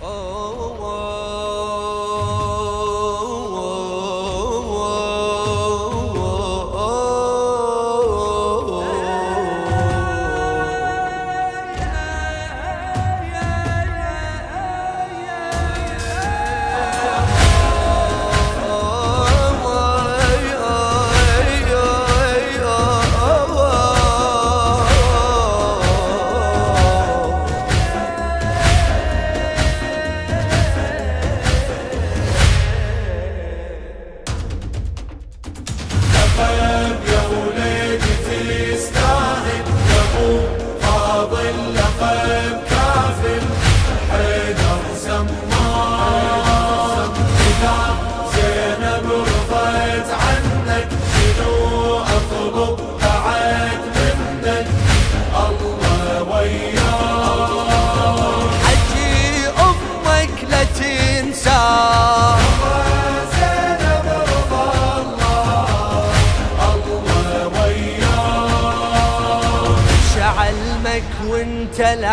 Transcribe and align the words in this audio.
oh. 0.00 0.37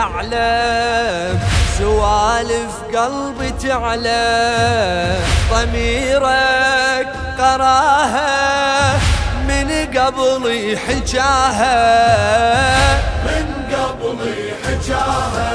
الاعلى 0.06 1.40
سوالف 1.78 2.98
قلبي 2.98 3.52
تعلى 3.70 5.16
ضميرك 5.52 7.08
قراها 7.40 8.94
من 9.48 9.70
قبل 9.98 10.78
حجاها. 10.88 11.76
من 13.26 13.48
قبل 13.74 14.52
حجاها. 14.66 15.52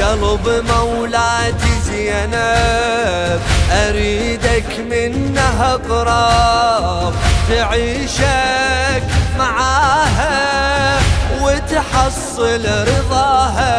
قلب 0.00 0.64
مولاتي 0.70 1.80
زينب. 1.84 3.40
أريدك 3.72 4.78
منها 4.90 5.72
قراب 5.90 7.12
تعيشك 7.48 9.02
معاها 9.38 10.98
وتحصل 11.42 12.64
رضاها. 12.88 13.74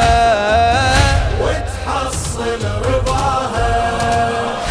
وتحصل 1.41 2.61
رضاها. 2.85 3.99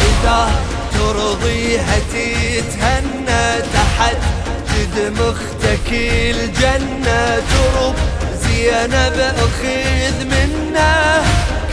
إذا 0.01 0.49
ترضيها 0.93 1.99
تتهنى 2.13 3.61
تحت 3.73 4.21
جد 4.69 5.13
مختك 5.19 5.91
الجنة. 5.91 7.39
ترب 7.49 7.95
زينب 8.43 9.17
أخذ 9.37 10.25
منه 10.25 11.23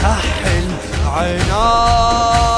كحل 0.02 0.68
عناه 1.06 2.55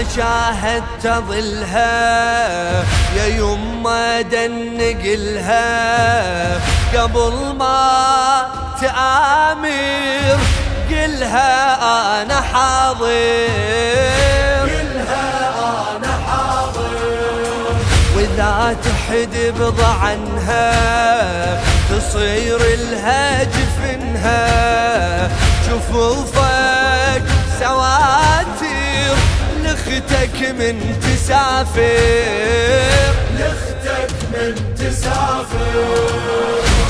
اذا 0.00 0.08
شاهدت 0.16 1.24
ظلها 1.28 2.82
يا 3.16 3.26
يما 3.26 4.20
دنقلها 4.20 5.60
قبل 6.94 7.54
ما 7.58 8.46
تآمر 8.80 10.38
قلها 10.90 12.22
أنا 12.22 12.40
حاضر. 12.40 13.48
قلها 14.64 15.28
أنا 15.96 16.12
حاضر. 16.26 17.76
وإذا 18.16 18.76
تحد 18.84 19.34
بضع 19.58 19.88
عنها 20.02 20.72
تصير 21.90 22.58
لها 22.58 23.44
جفنها 23.44 24.48
جفوفك 25.68 27.22
سواتر 27.60 28.39
لاختك 29.86 30.38
من 30.58 31.00
تسافر. 31.02 31.80
لاختك 33.38 34.14
من 34.32 34.74
تسافر. 34.74 35.86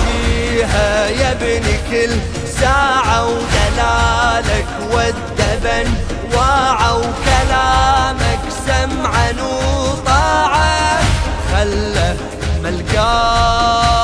جيها 0.05 1.09
يا 1.09 1.33
ابن 1.33 1.65
كل 1.91 2.13
ساعة 2.61 3.27
ودلالك 3.27 4.67
والدبن 4.93 5.89
واعوا 6.35 7.05
كلامك 7.25 8.41
سمعا 8.67 9.33
وطاعة. 9.43 11.01
خله 11.53 12.17
ملقاه 12.63 14.00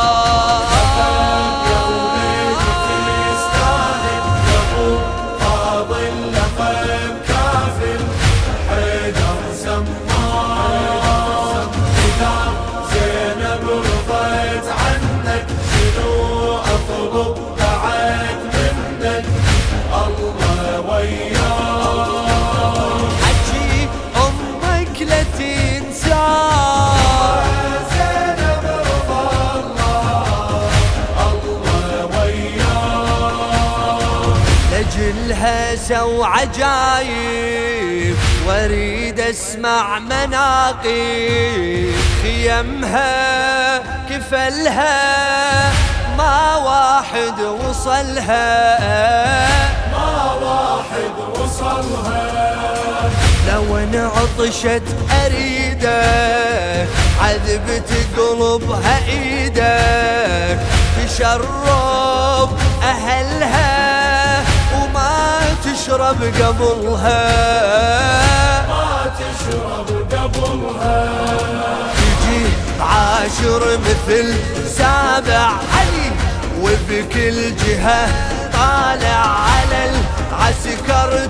سو 35.76 36.24
عجايب 36.24 38.16
وأريد 38.46 39.20
أسمع 39.20 39.98
مناقب. 39.98 41.92
خيمها 42.22 43.78
كفلها 44.10 45.72
ما 46.18 46.56
واحد 46.56 47.40
وصلها. 47.40 48.78
ما 49.92 50.32
واحد 50.32 51.40
وصلها. 51.40 52.26
لو 53.52 53.76
ان 53.76 54.10
عطشت 54.16 54.82
أريدة 55.24 56.02
عذبت 57.20 57.90
قلبها 58.16 58.98
إيدك. 59.08 60.60
تشرب 61.06 62.50
أهلها. 62.82 63.95
تشرب 65.86 66.22
قبلها. 66.22 67.22
ما 68.68 69.12
تشرب 69.18 69.88
قبلها 70.12 71.06
تجي 71.96 72.46
عاشر 72.80 73.78
مثل 73.78 74.34
سابع 74.68 75.50
علي 75.76 76.10
وبكل 76.60 77.56
جهة 77.56 78.08
طالع 78.52 79.26
على 79.26 79.90
العسكر 79.90 81.26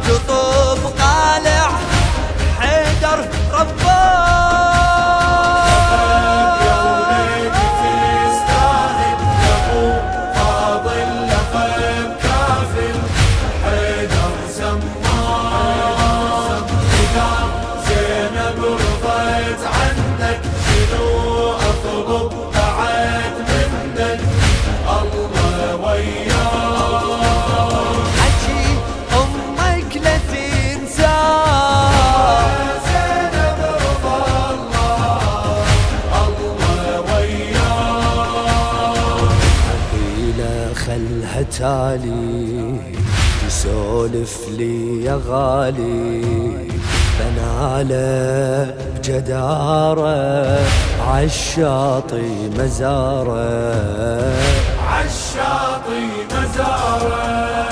تالي 40.86 42.80
تسولف 43.46 44.48
لي 44.48 45.04
يا 45.04 45.20
غالي. 45.28 46.22
بناله 47.18 48.74
بجدارة 48.96 50.58
عالشاطي 51.08 52.50
مزاره. 52.58 53.66
عالشاطي 54.90 56.06
مزاره. 56.30 57.68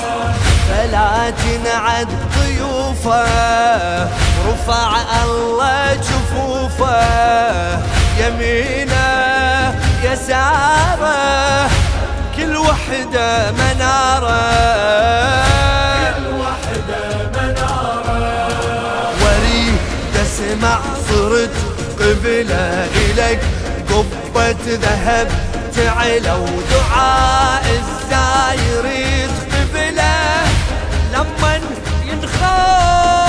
فلا 0.68 1.30
تنعد 1.30 2.08
ضيوفه 2.34 3.24
رفع 4.48 4.90
الله 5.24 5.94
جفوفه. 5.94 7.02
يمينه 8.20 9.74
يساره. 10.04 11.73
مناره 13.58 14.42
كل 16.16 16.26
وحده 16.40 17.30
منارة. 17.36 18.28
وريد 19.22 19.78
اسمع 20.22 20.78
صرت 21.08 21.56
قبله 22.00 22.86
الك 22.96 23.40
قبة 23.90 24.64
ذهب 24.66 25.28
تعلى 25.76 26.32
ودعاء 26.32 27.64
الزاير 27.80 28.84
قبله. 29.52 30.44
لمن 31.12 31.62
ينخاف. 32.04 33.23